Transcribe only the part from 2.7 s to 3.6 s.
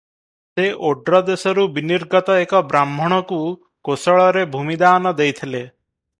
ବ୍ରାହ୍ମଣକୁ